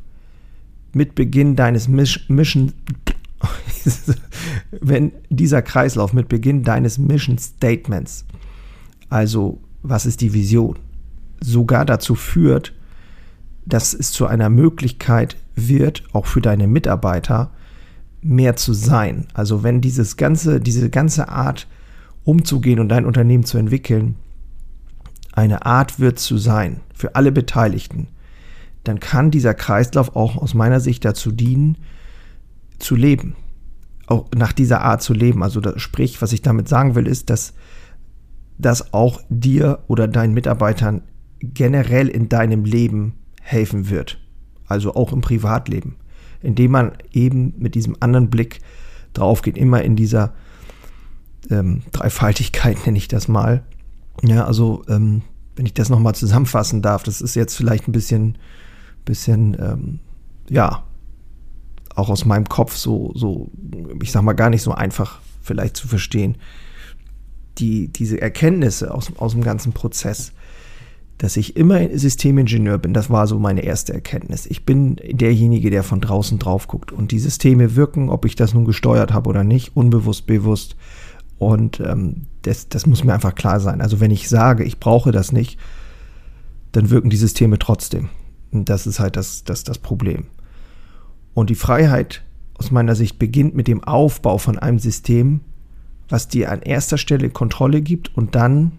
mit 0.93 1.15
Beginn 1.15 1.57
deines 1.57 1.89
Mission, 1.89 2.73
wenn 4.71 5.13
dieser 5.29 5.63
Kreislauf 5.63 6.13
mit 6.13 6.29
Beginn 6.29 6.63
deines 6.63 6.99
Mission 6.99 7.39
Statements, 7.39 8.25
also 9.09 9.61
was 9.83 10.07
ist 10.07 10.21
die 10.21 10.33
Vision, 10.33 10.79
sogar 11.41 11.85
dazu 11.85 12.15
führt, 12.15 12.75
dass 13.65 13.93
es 13.93 14.13
zu 14.13 14.27
einer 14.27 14.49
Möglichkeit 14.49 15.37
wird, 15.55 16.03
auch 16.13 16.27
für 16.27 16.41
deine 16.41 16.67
Mitarbeiter 16.67 17.51
mehr 18.23 18.57
zu 18.57 18.73
sein. 18.73 19.27
Also 19.35 19.63
wenn 19.63 19.81
dieses 19.81 20.17
ganze, 20.17 20.61
diese 20.61 20.91
ganze 20.91 21.29
Art 21.29 21.67
umzugehen 22.25 22.81
und 22.81 22.89
dein 22.89 23.07
Unternehmen 23.07 23.45
zu 23.45 23.59
entwickeln, 23.59 24.17
eine 25.33 25.67
Art 25.67 26.01
wird 26.01 26.19
zu 26.19 26.39
sein 26.39 26.81
für 26.95 27.15
alle 27.15 27.31
Beteiligten, 27.31 28.09
dann 28.89 29.01
kann 29.01 29.31
dieser 29.31 29.55
Kreislauf 29.55 30.17
auch 30.17 30.37
aus 30.37 30.55
meiner 30.55 30.81
Sicht 30.81 31.05
dazu 31.05 31.33
dienen, 31.33 31.79
zu 32.79 32.97
leben. 32.97 33.37
Auch 34.07 34.27
nach 34.35 34.53
dieser 34.53 34.81
Art 34.83 35.03
zu 35.03 35.13
leben. 35.13 35.43
Also 35.43 35.61
das, 35.61 35.81
sprich, 35.81 36.23
was 36.23 36.33
ich 36.33 36.43
damit 36.43 36.69
sagen 36.69 36.95
will, 36.95 37.07
ist, 37.07 37.31
dass 37.31 37.55
das 38.57 38.93
auch 38.93 39.21
dir 39.29 39.81
oder 39.87 40.09
deinen 40.09 40.35
Mitarbeitern 40.35 41.03
generell 41.41 42.09
in 42.09 42.29
deinem 42.29 42.65
Leben 42.65 43.15
helfen 43.43 43.91
wird. 43.91 44.19
Also 44.67 44.95
auch 44.95 45.13
im 45.13 45.21
Privatleben. 45.21 45.97
Indem 46.41 46.73
man 46.73 46.93
eben 47.13 47.55
mit 47.59 47.75
diesem 47.75 47.97
anderen 48.01 48.31
Blick 48.31 48.61
drauf 49.13 49.43
geht, 49.43 49.57
immer 49.59 49.83
in 49.83 49.97
dieser 49.97 50.35
ähm, 51.51 51.83
Dreifaltigkeit 51.93 52.79
nenne 52.87 52.99
ich 52.99 53.09
das 53.09 53.29
mal. 53.29 53.63
Ja, 54.23 54.47
also 54.47 54.83
ähm, 54.89 55.23
wenn 55.57 55.67
ich 55.67 55.75
das 55.75 55.89
nochmal 55.89 56.15
zusammenfassen 56.15 56.83
darf, 56.83 57.03
das 57.03 57.21
ist 57.21 57.35
jetzt 57.35 57.57
vielleicht 57.57 57.89
ein 57.89 57.93
bisschen, 57.93 58.39
bisschen, 59.09 59.57
ähm, 59.59 59.99
ja, 60.49 60.85
auch 61.95 62.11
aus 62.11 62.25
meinem 62.25 62.49
Kopf 62.49 62.77
so, 62.77 63.13
so, 63.15 63.51
ich 64.03 64.13
sag 64.13 64.23
mal, 64.23 64.35
gar 64.35 64.51
nicht 64.51 64.63
so 64.63 64.73
einfach 64.73 65.21
vielleicht 65.41 65.77
zu 65.77 65.89
verstehen. 65.89 66.37
Die, 67.59 67.89
diese 67.89 68.21
Erkenntnisse 68.21 68.95
aus, 68.95 69.11
aus 69.17 69.33
dem 69.33 69.43
ganzen 69.43 69.73
Prozess, 69.73 70.33
dass 71.17 71.37
ich 71.37 71.57
immer 71.57 71.81
Systemingenieur 71.99 72.79
bin, 72.79 72.95
das 72.95 73.11
war 73.11 73.27
so 73.27 73.41
meine 73.41 73.63
erste 73.63 73.93
Erkenntnis. 73.93 74.47
Ich 74.47 74.65
bin 74.65 74.97
derjenige, 75.11 75.71
der 75.71 75.83
von 75.83 76.01
draußen 76.01 76.39
drauf 76.39 76.69
guckt 76.69 76.93
und 76.93 77.11
die 77.11 77.19
Systeme 77.19 77.75
wirken, 77.75 78.11
ob 78.11 78.25
ich 78.25 78.37
das 78.37 78.55
nun 78.55 78.65
gesteuert 78.65 79.13
habe 79.13 79.29
oder 79.29 79.43
nicht, 79.43 79.75
unbewusst, 79.75 80.27
bewusst. 80.27 80.77
Und 81.39 81.81
ähm, 81.81 82.27
das, 82.43 82.69
das 82.69 82.87
muss 82.87 83.03
mir 83.03 83.15
einfach 83.15 83.35
klar 83.35 83.59
sein. 83.59 83.81
Also 83.81 83.99
wenn 83.99 84.13
ich 84.13 84.29
sage, 84.29 84.63
ich 84.63 84.79
brauche 84.79 85.11
das 85.11 85.33
nicht, 85.33 85.59
dann 86.71 86.91
wirken 86.91 87.11
die 87.11 87.17
Systeme 87.17 87.59
trotzdem. 87.59 88.11
Das 88.53 88.87
ist 88.87 89.01
halt 89.01 89.17
das, 89.17 89.45
das, 89.45 89.65
das 89.65 89.79
Problem. 89.79 90.27
Und 91.35 91.51
die 91.51 91.55
Freiheit 91.55 92.25
aus 92.55 92.71
meiner 92.71 92.95
Sicht 92.95 93.19
beginnt 93.19 93.55
mit 93.55 93.69
dem 93.69 93.85
Aufbau 93.85 94.39
von 94.39 94.59
einem 94.59 94.79
System, 94.79 95.41
was 96.09 96.29
dir 96.29 96.51
an 96.51 96.63
erster 96.63 96.99
Stelle 96.99 97.31
Kontrolle 97.31 97.83
gibt 97.83 98.17
und 98.17 98.35
dann 98.35 98.73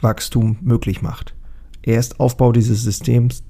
Wachstum 0.00 0.58
möglich 0.60 1.00
macht. 1.02 1.34
Erst 1.82 2.20
Aufbau 2.20 2.52
dieses 2.52 2.82
Systems, 2.82 3.44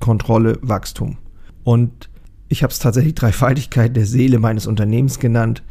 Kontrolle, 0.00 0.58
Wachstum. 0.62 1.18
Und 1.64 2.08
ich 2.48 2.62
habe 2.62 2.72
es 2.72 2.78
tatsächlich 2.78 3.14
Dreifaltigkeit 3.14 3.94
der 3.96 4.06
Seele 4.06 4.38
meines 4.38 4.66
Unternehmens 4.66 5.18
genannt, 5.18 5.62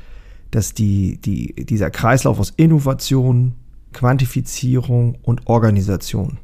dass 0.51 0.73
die, 0.73 1.17
die, 1.17 1.53
dieser 1.65 1.89
Kreislauf 1.89 2.39
aus 2.39 2.53
Innovation, 2.55 3.55
Quantifizierung 3.93 5.17
und 5.23 5.47
Organisation, 5.47 6.37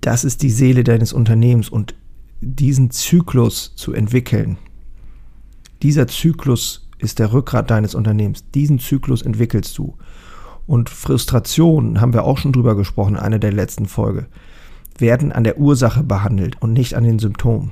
das 0.00 0.24
ist 0.24 0.42
die 0.42 0.50
Seele 0.50 0.84
deines 0.84 1.12
Unternehmens 1.12 1.68
und 1.68 1.94
diesen 2.42 2.90
Zyklus 2.90 3.74
zu 3.76 3.92
entwickeln, 3.92 4.58
dieser 5.82 6.08
Zyklus 6.08 6.88
ist 6.98 7.18
der 7.18 7.32
Rückgrat 7.32 7.70
deines 7.70 7.94
Unternehmens. 7.94 8.44
Diesen 8.54 8.78
Zyklus 8.78 9.22
entwickelst 9.22 9.76
du. 9.78 9.96
Und 10.66 10.90
Frustration, 10.90 12.00
haben 12.00 12.12
wir 12.12 12.24
auch 12.24 12.38
schon 12.38 12.52
drüber 12.52 12.76
gesprochen 12.76 13.14
in 13.14 13.20
einer 13.20 13.38
der 13.38 13.52
letzten 13.52 13.86
Folge 13.86 14.26
werden 14.98 15.32
an 15.32 15.42
der 15.42 15.58
Ursache 15.58 16.02
behandelt 16.02 16.60
und 16.60 16.74
nicht 16.74 16.94
an 16.94 17.04
den 17.04 17.18
Symptomen. 17.18 17.70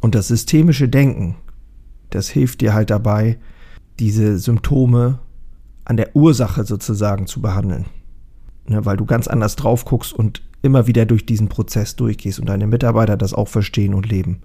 Und 0.00 0.14
das 0.14 0.28
systemische 0.28 0.88
Denken, 0.88 1.36
das 2.10 2.28
hilft 2.28 2.60
dir 2.62 2.72
halt 2.72 2.90
dabei, 2.90 3.38
diese 3.98 4.38
Symptome 4.38 5.18
an 5.84 5.96
der 5.96 6.16
Ursache 6.16 6.64
sozusagen 6.64 7.26
zu 7.26 7.42
behandeln. 7.42 7.86
Ne, 8.66 8.84
weil 8.84 8.96
du 8.96 9.06
ganz 9.06 9.28
anders 9.28 9.56
drauf 9.56 9.84
guckst 9.84 10.12
und 10.12 10.42
immer 10.62 10.86
wieder 10.86 11.06
durch 11.06 11.26
diesen 11.26 11.48
Prozess 11.48 11.96
durchgehst 11.96 12.40
und 12.40 12.46
deine 12.46 12.66
Mitarbeiter 12.66 13.16
das 13.16 13.34
auch 13.34 13.48
verstehen 13.48 13.94
und 13.94 14.08
leben. 14.08 14.40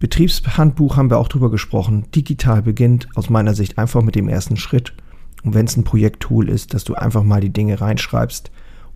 Betriebshandbuch 0.00 0.96
haben 0.96 1.10
wir 1.10 1.18
auch 1.18 1.28
drüber 1.28 1.50
gesprochen. 1.50 2.10
Digital 2.14 2.62
beginnt 2.62 3.08
aus 3.14 3.30
meiner 3.30 3.54
Sicht 3.54 3.78
einfach 3.78 4.02
mit 4.02 4.14
dem 4.14 4.28
ersten 4.28 4.56
Schritt. 4.56 4.92
Und 5.44 5.54
wenn 5.54 5.66
es 5.66 5.76
ein 5.76 5.84
Projekttool 5.84 6.48
ist, 6.48 6.74
dass 6.74 6.84
du 6.84 6.94
einfach 6.94 7.22
mal 7.22 7.40
die 7.40 7.52
Dinge 7.52 7.80
reinschreibst 7.80 8.50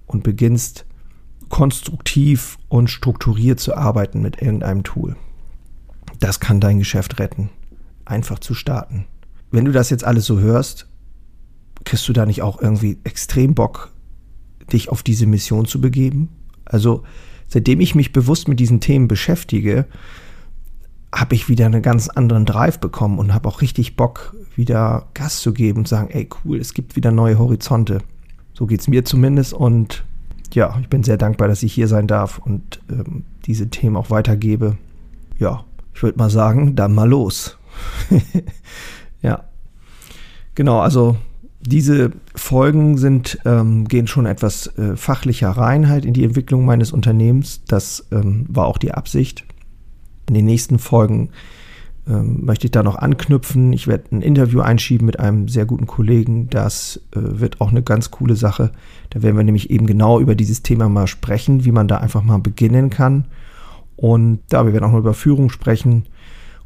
und 0.06 0.23
beginnst 0.23 0.85
konstruktiv 1.49 2.58
und 2.68 2.90
strukturiert 2.90 3.61
zu 3.61 3.75
arbeiten 3.75 4.20
mit 4.20 4.42
irgendeinem 4.42 4.82
Tool. 4.82 5.16
Das 6.20 6.40
kann 6.40 6.61
dein 6.61 6.78
Geschäft 6.78 7.18
retten. 7.18 7.50
Einfach 8.04 8.38
zu 8.38 8.54
starten. 8.54 9.06
Wenn 9.50 9.64
du 9.64 9.73
das 9.73 9.90
jetzt 9.90 10.04
alles 10.04 10.26
so 10.26 10.40
hörst, 10.40 10.88
kriegst 11.85 12.08
du 12.08 12.12
da 12.12 12.26
nicht 12.26 12.42
auch 12.42 12.61
irgendwie 12.61 12.99
extrem 13.04 13.54
Bock, 13.54 13.92
dich 14.73 14.89
auf 14.89 15.03
diese 15.03 15.27
Mission 15.27 15.67
zu 15.67 15.81
begeben? 15.81 16.29
Also, 16.65 17.03
seitdem 17.49 17.81
ich 17.81 17.95
mich 17.95 18.13
bewusst 18.13 18.49
mit 18.49 18.61
diesen 18.61 18.81
Themen 18.81 19.09
beschäftige, 19.09 19.87
habe 21.15 21.35
ich 21.35 21.49
wieder 21.49 21.67
einen 21.67 21.83
ganz 21.83 22.09
anderen 22.09 22.45
Drive 22.45 22.79
bekommen 22.79 23.19
und 23.19 23.33
habe 23.33 23.49
auch 23.49 23.63
richtig 23.63 23.97
Bock, 23.97 24.37
wieder 24.55 25.09
Gas 25.15 25.41
zu 25.41 25.53
geben 25.53 25.79
und 25.79 25.89
sagen, 25.89 26.11
ey 26.11 26.29
cool, 26.45 26.59
es 26.59 26.75
gibt 26.75 26.97
wieder 26.97 27.11
neue 27.11 27.39
Horizonte. 27.39 28.01
So 28.53 28.67
geht 28.67 28.81
es 28.81 28.89
mir 28.89 29.05
zumindest 29.05 29.55
und 29.55 30.05
ja, 30.53 30.77
ich 30.81 30.89
bin 30.89 31.03
sehr 31.03 31.17
dankbar, 31.17 31.49
dass 31.49 31.63
ich 31.63 31.73
hier 31.73 31.89
sein 31.89 32.07
darf 32.07 32.39
und 32.39 32.81
ähm, 32.91 33.25
diese 33.45 33.69
Themen 33.69 33.97
auch 33.97 34.11
weitergebe. 34.11 34.77
ja, 35.39 35.65
ich 35.95 36.03
würde 36.03 36.19
mal 36.19 36.31
sagen, 36.31 36.77
dann 36.77 36.95
mal 36.95 37.09
los. 37.09 37.59
ja. 39.23 39.45
Genau, 40.55 40.81
also 40.81 41.17
diese 41.61 42.12
Folgen 42.35 42.99
sind, 42.99 43.38
ähm, 43.45 43.87
gehen 43.87 44.07
schon 44.07 44.27
etwas 44.27 44.79
äh, 44.79 44.97
fachlicher 44.97 45.50
Reinheit 45.50 46.05
in 46.05 46.15
die 46.15 46.25
Entwicklung 46.25 46.65
meines 46.65 46.93
Unternehmens. 46.93 47.62
Das 47.67 48.07
ähm, 48.12 48.47
war 48.49 48.67
auch 48.67 48.79
die 48.79 48.93
Absicht. 48.93 49.45
In 50.29 50.35
den 50.35 50.45
nächsten 50.45 50.79
Folgen 50.79 51.31
ähm, 52.07 52.45
möchte 52.45 52.67
ich 52.67 52.71
da 52.71 52.83
noch 52.83 52.97
anknüpfen. 52.97 53.73
Ich 53.73 53.87
werde 53.88 54.17
ein 54.17 54.23
Interview 54.23 54.61
einschieben 54.61 55.07
mit 55.07 55.19
einem 55.19 55.49
sehr 55.49 55.67
guten 55.67 55.87
Kollegen. 55.87 56.49
Das 56.49 57.00
äh, 57.11 57.21
wird 57.21 57.61
auch 57.61 57.71
eine 57.71 57.83
ganz 57.83 58.11
coole 58.11 58.37
Sache. 58.37 58.71
Da 59.11 59.23
werden 59.23 59.37
wir 59.37 59.45
nämlich 59.45 59.71
eben 59.71 59.87
genau 59.87 60.21
über 60.21 60.35
dieses 60.35 60.62
Thema 60.62 60.88
mal 60.88 61.07
sprechen, 61.07 61.65
wie 61.65 61.73
man 61.73 61.88
da 61.88 61.99
einfach 61.99 62.23
mal 62.23 62.38
beginnen 62.38 62.88
kann. 62.88 63.25
Und 63.97 64.41
da 64.49 64.65
wir 64.65 64.73
werden 64.73 64.85
auch 64.85 64.93
noch 64.93 65.00
über 65.00 65.15
Führung 65.15 65.50
sprechen 65.50 66.07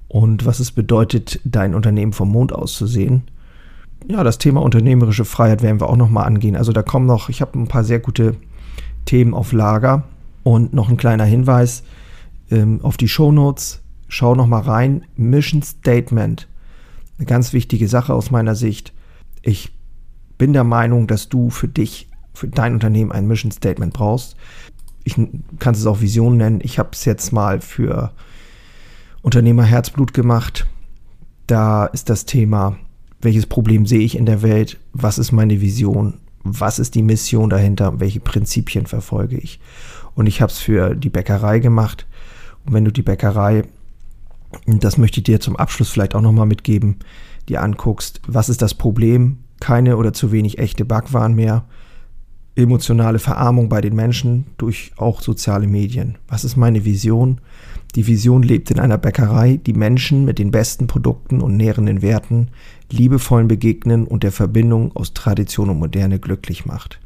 und 0.06 0.44
was 0.44 0.60
es 0.60 0.70
bedeutet, 0.70 1.40
dein 1.44 1.74
Unternehmen 1.74 2.12
vom 2.12 2.30
Mond 2.30 2.52
aus 2.52 2.74
zu 2.74 2.86
sehen. 2.86 3.22
Ja, 4.08 4.24
das 4.24 4.38
Thema 4.38 4.62
unternehmerische 4.62 5.24
Freiheit 5.24 5.62
werden 5.62 5.80
wir 5.80 5.88
auch 5.88 5.96
noch 5.96 6.10
mal 6.10 6.24
angehen. 6.24 6.56
Also 6.56 6.72
da 6.72 6.82
kommen 6.82 7.06
noch, 7.06 7.28
ich 7.28 7.40
habe 7.40 7.58
ein 7.58 7.68
paar 7.68 7.84
sehr 7.84 8.00
gute 8.00 8.36
Themen 9.04 9.34
auf 9.34 9.52
Lager 9.52 10.04
und 10.42 10.74
noch 10.74 10.88
ein 10.88 10.96
kleiner 10.96 11.24
Hinweis 11.24 11.82
ähm, 12.50 12.80
auf 12.82 12.96
die 12.96 13.08
Show 13.08 13.32
Notes 13.32 13.82
schau 14.12 14.34
noch 14.34 14.46
mal 14.46 14.60
rein. 14.60 15.06
Mission 15.16 15.62
Statement. 15.62 16.46
Eine 17.18 17.26
ganz 17.26 17.54
wichtige 17.54 17.88
Sache 17.88 18.12
aus 18.12 18.30
meiner 18.30 18.54
Sicht. 18.54 18.92
Ich 19.40 19.72
bin 20.36 20.52
der 20.52 20.64
Meinung, 20.64 21.06
dass 21.06 21.30
du 21.30 21.48
für 21.48 21.68
dich, 21.68 22.08
für 22.34 22.48
dein 22.48 22.74
Unternehmen 22.74 23.10
ein 23.10 23.26
Mission 23.26 23.50
Statement 23.50 23.94
brauchst. 23.94 24.36
Ich 25.04 25.16
kann 25.58 25.74
es 25.74 25.86
auch 25.86 26.02
Vision 26.02 26.36
nennen. 26.36 26.60
Ich 26.62 26.78
habe 26.78 26.90
es 26.92 27.06
jetzt 27.06 27.32
mal 27.32 27.60
für 27.62 28.12
Unternehmer 29.22 29.64
Herzblut 29.64 30.12
gemacht. 30.12 30.66
Da 31.46 31.86
ist 31.86 32.10
das 32.10 32.26
Thema, 32.26 32.76
welches 33.22 33.46
Problem 33.46 33.86
sehe 33.86 34.00
ich 34.00 34.16
in 34.16 34.26
der 34.26 34.42
Welt? 34.42 34.78
Was 34.92 35.18
ist 35.18 35.32
meine 35.32 35.60
Vision? 35.60 36.14
Was 36.44 36.78
ist 36.78 36.94
die 36.94 37.02
Mission 37.02 37.50
dahinter? 37.50 38.00
Welche 38.00 38.20
Prinzipien 38.20 38.86
verfolge 38.86 39.38
ich? 39.38 39.60
Und 40.14 40.26
ich 40.26 40.42
habe 40.42 40.52
es 40.52 40.58
für 40.58 40.94
die 40.94 41.10
Bäckerei 41.10 41.60
gemacht. 41.60 42.06
Und 42.66 42.74
wenn 42.74 42.84
du 42.84 42.90
die 42.90 43.02
Bäckerei 43.02 43.64
das 44.66 44.98
möchte 44.98 45.20
ich 45.20 45.24
dir 45.24 45.40
zum 45.40 45.56
Abschluss 45.56 45.90
vielleicht 45.90 46.14
auch 46.14 46.20
nochmal 46.20 46.46
mitgeben, 46.46 46.96
dir 47.48 47.62
anguckst, 47.62 48.20
was 48.26 48.48
ist 48.48 48.62
das 48.62 48.74
Problem? 48.74 49.38
Keine 49.60 49.96
oder 49.96 50.12
zu 50.12 50.32
wenig 50.32 50.58
echte 50.58 50.84
Backwaren 50.84 51.34
mehr, 51.34 51.64
emotionale 52.54 53.18
Verarmung 53.18 53.68
bei 53.68 53.80
den 53.80 53.94
Menschen 53.94 54.46
durch 54.58 54.92
auch 54.96 55.22
soziale 55.22 55.66
Medien. 55.66 56.18
Was 56.28 56.44
ist 56.44 56.56
meine 56.56 56.84
Vision? 56.84 57.40
Die 57.94 58.06
Vision 58.06 58.42
lebt 58.42 58.70
in 58.70 58.78
einer 58.78 58.98
Bäckerei, 58.98 59.58
die 59.64 59.72
Menschen 59.72 60.24
mit 60.24 60.38
den 60.38 60.50
besten 60.50 60.86
Produkten 60.86 61.40
und 61.40 61.56
nährenden 61.56 62.02
Werten, 62.02 62.48
liebevollen 62.90 63.48
Begegnen 63.48 64.06
und 64.06 64.22
der 64.22 64.32
Verbindung 64.32 64.94
aus 64.94 65.14
Tradition 65.14 65.70
und 65.70 65.78
Moderne 65.78 66.18
glücklich 66.18 66.66
macht. 66.66 67.00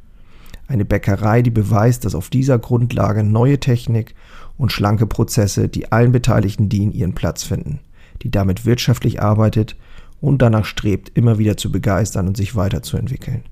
Eine 0.68 0.84
Bäckerei, 0.84 1.42
die 1.42 1.50
beweist, 1.50 2.04
dass 2.04 2.16
auf 2.16 2.28
dieser 2.28 2.58
Grundlage 2.58 3.22
neue 3.22 3.60
Technik 3.60 4.14
und 4.58 4.72
schlanke 4.72 5.06
Prozesse, 5.06 5.68
die 5.68 5.92
allen 5.92 6.12
Beteiligten 6.12 6.68
dienen, 6.68 6.92
ihren 6.92 7.14
Platz 7.14 7.44
finden, 7.44 7.80
die 8.22 8.30
damit 8.30 8.64
wirtschaftlich 8.66 9.22
arbeitet 9.22 9.76
und 10.20 10.42
danach 10.42 10.64
strebt, 10.64 11.12
immer 11.14 11.38
wieder 11.38 11.56
zu 11.56 11.70
begeistern 11.70 12.26
und 12.26 12.36
sich 12.36 12.56
weiterzuentwickeln. 12.56 13.42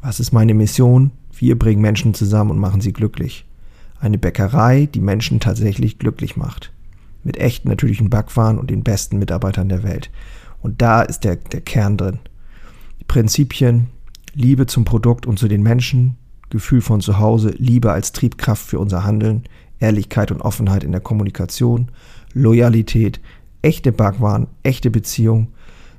Was 0.00 0.20
ist 0.20 0.32
meine 0.32 0.54
Mission? 0.54 1.10
Wir 1.32 1.58
bringen 1.58 1.82
Menschen 1.82 2.14
zusammen 2.14 2.52
und 2.52 2.58
machen 2.58 2.80
sie 2.80 2.92
glücklich. 2.92 3.46
Eine 4.00 4.16
Bäckerei, 4.16 4.86
die 4.86 5.00
Menschen 5.00 5.40
tatsächlich 5.40 5.98
glücklich 5.98 6.36
macht. 6.36 6.72
Mit 7.24 7.36
echten 7.36 7.68
natürlichen 7.68 8.08
Backwaren 8.08 8.58
und 8.58 8.70
den 8.70 8.84
besten 8.84 9.18
Mitarbeitern 9.18 9.68
der 9.68 9.82
Welt. 9.82 10.10
Und 10.62 10.82
da 10.82 11.02
ist 11.02 11.24
der, 11.24 11.36
der 11.36 11.60
Kern 11.60 11.96
drin. 11.96 12.20
Die 13.00 13.04
Prinzipien, 13.04 13.88
Liebe 14.34 14.66
zum 14.66 14.84
Produkt 14.84 15.26
und 15.26 15.38
zu 15.38 15.48
den 15.48 15.64
Menschen, 15.64 16.16
Gefühl 16.48 16.80
von 16.80 17.00
zu 17.00 17.18
Hause, 17.18 17.50
Liebe 17.58 17.90
als 17.90 18.12
Triebkraft 18.12 18.64
für 18.64 18.78
unser 18.78 19.04
Handeln, 19.04 19.44
Ehrlichkeit 19.80 20.30
und 20.30 20.42
Offenheit 20.42 20.84
in 20.84 20.92
der 20.92 21.00
Kommunikation, 21.00 21.90
Loyalität, 22.34 23.20
echte 23.62 23.90
Backwaren, 23.90 24.46
echte 24.62 24.90
Beziehung, 24.90 25.48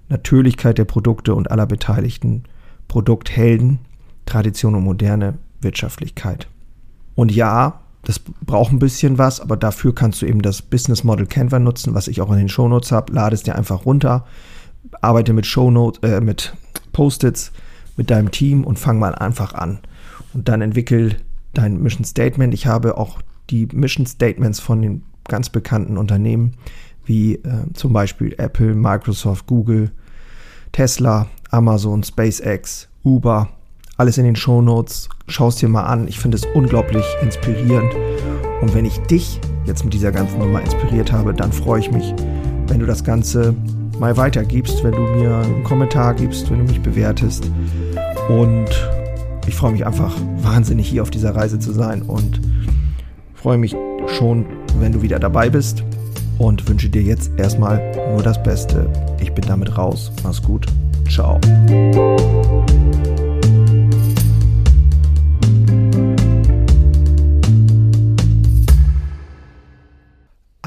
Natürlichkeit 0.08 0.78
der 0.78 0.86
Produkte 0.86 1.36
und 1.36 1.52
aller 1.52 1.68
Beteiligten, 1.68 2.44
Produkthelden, 2.88 3.80
Tradition 4.30 4.76
und 4.76 4.84
moderne 4.84 5.38
Wirtschaftlichkeit. 5.62 6.48
Und 7.16 7.32
ja, 7.32 7.82
das 8.04 8.20
braucht 8.20 8.72
ein 8.72 8.80
bisschen 8.80 9.18
was, 9.18 9.42
aber 9.42 9.58
dafür 9.58 9.94
kannst 9.94 10.22
du 10.22 10.26
eben 10.26 10.42
das 10.42 10.62
Business 10.62 11.04
Model 11.04 11.26
Canva 11.26 11.60
nutzen, 11.60 11.94
was 11.94 12.08
ich 12.08 12.22
auch 12.22 12.32
in 12.32 12.38
den 12.38 12.50
Shownotes 12.50 12.92
habe. 12.92 13.12
Lade 13.14 13.36
es 13.36 13.44
dir 13.44 13.56
einfach 13.56 13.86
runter, 13.86 14.26
arbeite 15.02 15.34
mit 15.34 15.46
Shownotes, 15.46 16.02
äh, 16.04 16.22
mit 16.22 16.54
Post-its, 16.94 17.52
mit 17.98 18.10
deinem 18.10 18.32
Team 18.32 18.64
und 18.64 18.80
fang 18.80 19.00
mal 19.00 19.16
einfach 19.16 19.54
an. 19.54 19.80
Und 20.34 20.48
dann 20.48 20.62
entwickel 20.62 21.18
dein 21.54 21.82
Mission 21.82 22.06
Statement. 22.06 22.54
Ich 22.54 22.68
habe 22.68 22.98
auch 22.98 23.20
die 23.50 23.68
Mission 23.74 24.06
Statements 24.06 24.60
von 24.60 24.82
den 24.82 25.04
ganz 25.28 25.50
bekannten 25.50 25.98
Unternehmen 25.98 26.54
wie 27.06 27.36
äh, 27.36 27.74
zum 27.74 27.92
Beispiel 27.92 28.36
Apple, 28.38 28.76
Microsoft, 28.76 29.48
Google, 29.48 29.92
Tesla, 30.72 31.28
Amazon, 31.50 32.04
SpaceX, 32.04 32.88
Uber, 33.04 33.50
alles 34.00 34.18
in 34.18 34.24
den 34.24 34.36
Show 34.36 34.62
Notes. 34.62 35.10
Schau 35.28 35.50
es 35.50 35.58
dir 35.58 35.68
mal 35.68 35.84
an. 35.84 36.08
Ich 36.08 36.20
finde 36.20 36.38
es 36.38 36.46
unglaublich 36.54 37.04
inspirierend. 37.22 37.94
Und 38.62 38.74
wenn 38.74 38.86
ich 38.86 38.98
dich 39.02 39.40
jetzt 39.66 39.84
mit 39.84 39.94
dieser 39.94 40.12
ganzen 40.12 40.40
Nummer 40.40 40.62
inspiriert 40.62 41.12
habe, 41.12 41.34
dann 41.34 41.52
freue 41.52 41.82
ich 41.82 41.92
mich, 41.92 42.14
wenn 42.68 42.80
du 42.80 42.86
das 42.86 43.04
Ganze 43.04 43.54
mal 44.00 44.16
weitergibst, 44.16 44.84
wenn 44.86 44.94
du 44.94 45.02
mir 45.02 45.36
einen 45.36 45.64
Kommentar 45.64 46.14
gibst, 46.14 46.50
wenn 46.50 46.60
du 46.60 46.72
mich 46.72 46.82
bewertest. 46.82 47.52
Und 48.30 48.70
ich 49.48 49.56
freue 49.56 49.74
mich 49.74 49.86
einfach 49.86 50.16
wahnsinnig 50.38 50.88
hier 50.88 51.02
auf 51.02 51.10
dieser 51.10 51.36
Reise 51.36 51.60
zu 51.60 51.74
sein 51.74 52.02
und 52.02 52.40
freue 53.36 53.58
mich 53.58 53.76
schon, 54.08 54.46
wenn 54.80 54.94
du 54.94 55.02
wieder 55.02 55.20
dabei 55.20 55.50
bist 55.50 55.84
und 56.38 56.68
wünsche 56.70 56.88
dir 56.88 57.02
jetzt 57.02 57.32
erstmal 57.38 57.82
nur 58.14 58.24
das 58.24 58.42
Beste. 58.42 58.90
Ich 59.20 59.34
bin 59.34 59.44
damit 59.46 59.78
raus. 59.78 60.10
Mach's 60.24 60.42
gut. 60.42 60.68
Ciao. 61.10 61.38